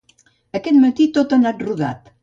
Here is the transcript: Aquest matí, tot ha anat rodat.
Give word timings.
Aquest 0.59 0.81
matí, 0.85 1.09
tot 1.19 1.37
ha 1.37 1.41
anat 1.43 1.63
rodat. 1.69 2.15